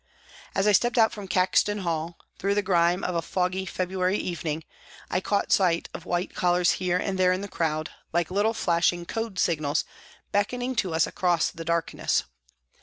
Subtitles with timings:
[0.55, 4.63] As I stepped out from Caxton Hall, through the grime of a foggy Februarj^ evening,
[5.11, 7.47] I caught sight 44 PRISONS AND PRISONERS of white collars here and there in the
[7.47, 9.85] crowd, like little flashing code signals
[10.31, 12.23] beckoning to us across the darkness.